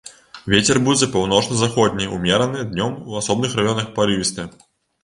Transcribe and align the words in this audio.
Вецер 0.53 0.79
будзе 0.87 1.09
паўночна-заходні, 1.17 2.09
умераны, 2.17 2.67
днём 2.73 2.99
у 3.13 3.21
асобных 3.21 3.51
раёнах 3.63 3.97
парывісты. 4.01 4.53